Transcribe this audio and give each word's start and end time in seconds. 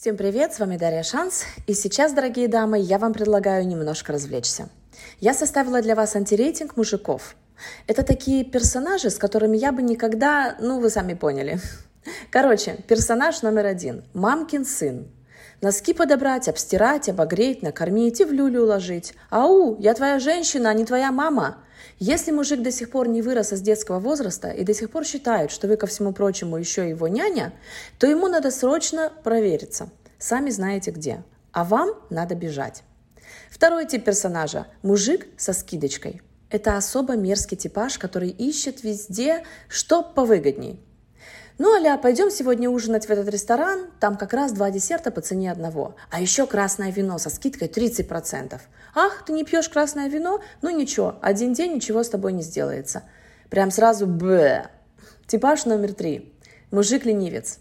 Всем 0.00 0.16
привет, 0.16 0.54
с 0.54 0.60
вами 0.60 0.76
Дарья 0.76 1.02
Шанс, 1.02 1.42
и 1.66 1.74
сейчас, 1.74 2.12
дорогие 2.12 2.46
дамы, 2.46 2.78
я 2.78 2.98
вам 2.98 3.12
предлагаю 3.12 3.66
немножко 3.66 4.12
развлечься. 4.12 4.68
Я 5.18 5.34
составила 5.34 5.82
для 5.82 5.96
вас 5.96 6.14
антирейтинг 6.14 6.76
мужиков. 6.76 7.34
Это 7.88 8.04
такие 8.04 8.44
персонажи, 8.44 9.10
с 9.10 9.18
которыми 9.18 9.56
я 9.56 9.72
бы 9.72 9.82
никогда, 9.82 10.56
ну, 10.60 10.78
вы 10.78 10.88
сами 10.90 11.14
поняли. 11.14 11.58
Короче, 12.30 12.76
персонаж 12.86 13.42
номер 13.42 13.66
один– 13.66 14.04
мамкин 14.14 14.64
сын. 14.64 15.08
Носки 15.60 15.92
подобрать, 15.92 16.48
обстирать, 16.48 17.08
обогреть, 17.08 17.62
накормить 17.62 18.20
и 18.20 18.24
в 18.24 18.32
люлю 18.32 18.62
уложить. 18.62 19.14
Ау, 19.30 19.76
я 19.80 19.94
твоя 19.94 20.18
женщина, 20.18 20.70
а 20.70 20.74
не 20.74 20.84
твоя 20.84 21.10
мама. 21.12 21.58
Если 21.98 22.30
мужик 22.30 22.62
до 22.62 22.70
сих 22.70 22.90
пор 22.90 23.08
не 23.08 23.22
вырос 23.22 23.52
из 23.52 23.60
детского 23.60 23.98
возраста 23.98 24.50
и 24.50 24.64
до 24.64 24.72
сих 24.72 24.90
пор 24.90 25.04
считает, 25.04 25.50
что 25.50 25.66
вы, 25.66 25.76
ко 25.76 25.86
всему 25.86 26.12
прочему, 26.12 26.56
еще 26.56 26.88
его 26.88 27.08
няня, 27.08 27.52
то 27.98 28.06
ему 28.06 28.28
надо 28.28 28.50
срочно 28.50 29.12
провериться. 29.24 29.88
Сами 30.18 30.50
знаете 30.50 30.90
где. 30.92 31.24
А 31.52 31.64
вам 31.64 31.90
надо 32.10 32.34
бежать. 32.34 32.82
Второй 33.50 33.86
тип 33.86 34.04
персонажа– 34.04 34.66
мужик 34.82 35.26
со 35.36 35.52
скидочкой. 35.52 36.22
Это 36.50 36.76
особо 36.76 37.16
мерзкий 37.16 37.56
типаж, 37.56 37.98
который 37.98 38.30
ищет 38.30 38.82
везде, 38.82 39.44
что 39.68 40.02
повыгодней. 40.02 40.80
Ну, 41.58 41.74
аля, 41.74 41.98
пойдем 41.98 42.30
сегодня 42.30 42.70
ужинать 42.70 43.06
в 43.06 43.10
этот 43.10 43.28
ресторан, 43.28 43.86
там 43.98 44.16
как 44.16 44.32
раз 44.32 44.52
два 44.52 44.70
десерта 44.70 45.10
по 45.10 45.20
цене 45.20 45.50
одного. 45.50 45.96
А 46.08 46.20
еще 46.20 46.46
красное 46.46 46.92
вино 46.92 47.18
со 47.18 47.30
скидкой 47.30 47.66
30%. 47.66 48.60
Ах, 48.94 49.24
ты 49.26 49.32
не 49.32 49.42
пьешь 49.42 49.68
красное 49.68 50.08
вино? 50.08 50.40
Ну 50.62 50.70
ничего, 50.70 51.16
один 51.20 51.54
день 51.54 51.74
ничего 51.74 52.04
с 52.04 52.10
тобой 52.10 52.32
не 52.32 52.42
сделается. 52.42 53.02
Прям 53.50 53.72
сразу 53.72 54.06
б. 54.06 54.68
Типаж 55.26 55.64
номер 55.64 55.94
три. 55.94 56.32
Мужик-ленивец. 56.70 57.58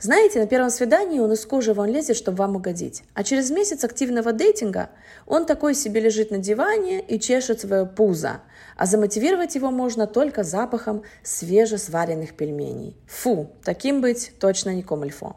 Знаете, 0.00 0.38
на 0.40 0.46
первом 0.46 0.70
свидании 0.70 1.18
он 1.18 1.32
из 1.32 1.46
кожи 1.46 1.72
вон 1.72 1.88
лезет, 1.88 2.16
чтобы 2.16 2.38
вам 2.38 2.56
угодить. 2.56 3.04
А 3.14 3.22
через 3.24 3.50
месяц 3.50 3.84
активного 3.84 4.32
дейтинга 4.32 4.90
он 5.26 5.46
такой 5.46 5.74
себе 5.74 6.00
лежит 6.00 6.30
на 6.30 6.38
диване 6.38 7.00
и 7.00 7.18
чешет 7.18 7.60
свое 7.60 7.86
пузо. 7.86 8.42
А 8.76 8.86
замотивировать 8.86 9.54
его 9.54 9.70
можно 9.70 10.06
только 10.06 10.42
запахом 10.42 11.04
свежесваренных 11.22 12.34
пельменей. 12.34 12.96
Фу, 13.06 13.50
таким 13.64 14.00
быть 14.00 14.32
точно 14.40 14.74
не 14.74 14.82
комильфо. 14.82 15.36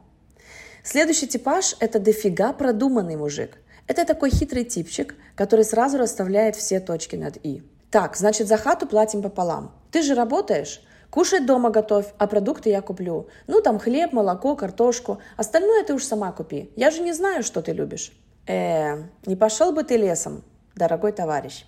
Следующий 0.83 1.27
типаж– 1.27 1.75
это 1.80 1.99
дофига 1.99 2.53
продуманный 2.53 3.15
мужик. 3.15 3.58
Это 3.88 4.05
такой 4.05 4.30
хитрый 4.30 4.65
типчик, 4.65 5.15
который 5.35 5.63
сразу 5.63 5.97
расставляет 5.97 6.55
все 6.55 6.80
точки 6.80 7.15
над 7.15 7.38
«и». 7.43 7.63
Так, 7.89 8.17
значит, 8.17 8.47
за 8.47 8.58
хату 8.58 8.85
платим 8.85 9.21
пополам. 9.21 9.73
Ты 9.91 10.02
же 10.02 10.13
работаешь? 10.13 10.81
Кушать 11.09 11.45
дома 11.45 11.69
готовь, 11.69 12.08
а 12.17 12.27
продукты 12.27 12.69
я 12.69 12.81
куплю. 12.81 13.27
Ну, 13.47 13.61
там 13.61 13.80
хлеб, 13.80 14.13
молоко, 14.13 14.55
картошку. 14.55 15.19
Остальное 15.38 15.83
ты 15.83 15.94
уж 15.94 16.03
сама 16.03 16.31
купи. 16.31 16.69
Я 16.75 16.91
же 16.91 17.02
не 17.02 17.14
знаю, 17.14 17.44
что 17.44 17.61
ты 17.61 17.72
любишь. 17.72 18.11
Э, 18.45 19.03
не 19.25 19.36
пошел 19.36 19.72
бы 19.72 19.83
ты 19.83 19.97
лесом, 19.97 20.44
дорогой 20.75 21.11
товарищ. 21.11 21.66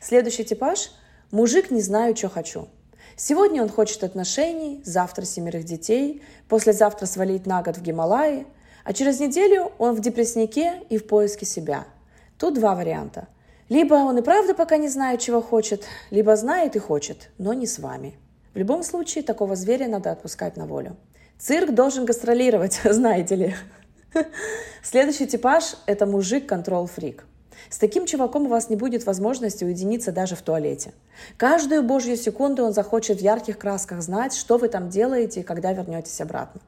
Следующий 0.00 0.44
типаж– 0.44 0.90
мужик 1.30 1.70
не 1.70 1.80
знаю, 1.80 2.16
что 2.16 2.28
хочу. 2.28 2.68
Сегодня 3.16 3.62
он 3.62 3.68
хочет 3.68 4.04
отношений, 4.04 4.82
завтра 4.84 5.24
семерых 5.24 5.64
детей, 5.64 6.22
послезавтра 6.48 7.06
свалить 7.06 7.46
на 7.46 7.62
год 7.62 7.78
в 7.78 7.82
Гималаи, 7.82 8.46
а 8.84 8.92
через 8.92 9.20
неделю 9.20 9.72
он 9.78 9.94
в 9.94 10.00
депресснике 10.00 10.82
и 10.90 10.98
в 10.98 11.06
поиске 11.06 11.46
себя. 11.46 11.86
Тут 12.38 12.54
два 12.54 12.74
варианта. 12.74 13.28
Либо 13.68 13.94
он 13.94 14.18
и 14.18 14.22
правда 14.22 14.54
пока 14.54 14.76
не 14.76 14.88
знает, 14.88 15.20
чего 15.20 15.40
хочет, 15.40 15.84
либо 16.10 16.36
знает 16.36 16.76
и 16.76 16.78
хочет, 16.78 17.30
но 17.38 17.52
не 17.52 17.66
с 17.66 17.78
вами. 17.78 18.18
В 18.56 18.58
любом 18.58 18.82
случае, 18.82 19.22
такого 19.22 19.54
зверя 19.54 19.86
надо 19.86 20.10
отпускать 20.10 20.56
на 20.56 20.64
волю. 20.64 20.96
Цирк 21.38 21.74
должен 21.74 22.06
гастролировать, 22.06 22.80
знаете 22.84 23.34
ли. 23.34 23.54
Следующий 24.82 25.26
типаж– 25.26 25.76
это 25.86 26.06
мужик-контрол-фрик. 26.06 27.26
С 27.68 27.76
таким 27.76 28.06
чуваком 28.06 28.46
у 28.46 28.48
вас 28.48 28.70
не 28.70 28.76
будет 28.76 29.04
возможности 29.04 29.62
уединиться 29.62 30.10
даже 30.10 30.36
в 30.36 30.40
туалете. 30.40 30.94
Каждую 31.36 31.82
божью 31.82 32.16
секунду 32.16 32.64
он 32.64 32.72
захочет 32.72 33.18
в 33.18 33.22
ярких 33.22 33.58
красках 33.58 34.00
знать, 34.00 34.34
что 34.34 34.56
вы 34.56 34.68
там 34.68 34.88
делаете 34.88 35.40
и 35.40 35.42
когда 35.42 35.74
вернетесь 35.74 36.22
обратно. 36.22 36.62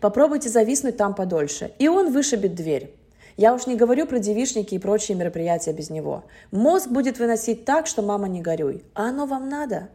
Попробуйте 0.00 0.48
зависнуть 0.48 0.96
там 0.96 1.16
подольше, 1.16 1.72
и 1.80 1.88
он 1.88 2.12
вышибет 2.12 2.54
дверь. 2.54 2.94
Я 3.36 3.54
уж 3.54 3.66
не 3.66 3.74
говорю 3.74 4.06
про 4.06 4.20
девишники 4.20 4.76
и 4.76 4.78
прочие 4.78 5.16
мероприятия 5.16 5.72
без 5.72 5.90
него. 5.90 6.22
Мозг 6.52 6.90
будет 6.90 7.18
выносить 7.18 7.64
так, 7.64 7.88
что 7.88 8.02
мама 8.02 8.28
не 8.28 8.40
горюй. 8.40 8.84
А 8.94 9.08
оно 9.08 9.26
вам 9.26 9.48
надо? 9.48 9.88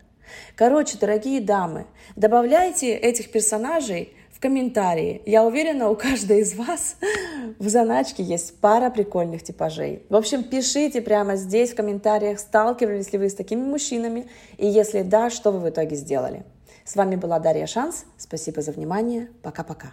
Короче, 0.55 0.97
дорогие 0.97 1.41
дамы, 1.41 1.85
добавляйте 2.15 2.93
этих 2.93 3.31
персонажей 3.31 4.13
в 4.31 4.41
комментарии. 4.41 5.21
Я 5.25 5.43
уверена, 5.43 5.89
у 5.89 5.95
каждой 5.95 6.39
из 6.39 6.55
вас 6.55 6.95
в 7.59 7.67
заначке 7.67 8.23
есть 8.23 8.59
пара 8.59 8.89
прикольных 8.89 9.43
типажей. 9.43 10.03
В 10.09 10.15
общем, 10.15 10.43
пишите 10.43 11.01
прямо 11.01 11.35
здесь 11.35 11.71
в 11.71 11.75
комментариях, 11.75 12.39
сталкивались 12.39 13.11
ли 13.11 13.19
вы 13.19 13.29
с 13.29 13.35
такими 13.35 13.61
мужчинами, 13.61 14.27
и 14.57 14.65
если 14.65 15.01
да, 15.01 15.29
что 15.29 15.51
вы 15.51 15.59
в 15.59 15.69
итоге 15.69 15.95
сделали. 15.95 16.43
С 16.85 16.95
вами 16.95 17.17
была 17.17 17.39
Дарья 17.39 17.67
Шанс. 17.67 18.05
Спасибо 18.17 18.61
за 18.61 18.71
внимание. 18.71 19.27
Пока-пока. 19.43 19.91